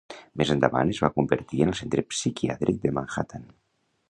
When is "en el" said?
1.67-1.79